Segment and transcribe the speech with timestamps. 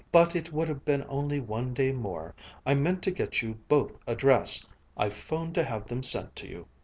[0.11, 2.33] But it would have been only one day more.
[2.65, 4.65] I meant to get you both a dress
[4.97, 6.67] I've 'phoned to have them sent to you."